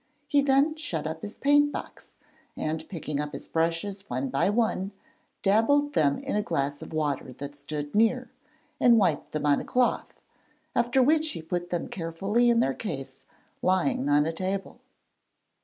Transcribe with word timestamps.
He 0.27 0.41
then 0.41 0.75
shut 0.77 1.05
up 1.05 1.21
his 1.21 1.37
paint 1.37 1.71
box, 1.71 2.15
and 2.57 2.89
picking 2.89 3.19
up 3.19 3.33
his 3.33 3.47
brushes 3.47 4.09
one 4.09 4.29
by 4.29 4.49
one 4.49 4.93
dabbled 5.43 5.93
them 5.93 6.17
in 6.17 6.35
a 6.35 6.41
glass 6.41 6.81
of 6.81 6.91
water 6.91 7.33
that 7.33 7.53
stood 7.53 7.93
near, 7.93 8.31
and 8.79 8.97
wiped 8.97 9.31
them 9.31 9.45
on 9.45 9.61
a 9.61 9.63
cloth, 9.63 10.23
after 10.75 11.03
which 11.03 11.33
he 11.33 11.41
put 11.43 11.69
them 11.69 11.87
carefully 11.87 12.49
in 12.49 12.61
their 12.61 12.73
case, 12.73 13.25
lying 13.61 14.09
on 14.09 14.25
a 14.25 14.33
table. 14.33 14.79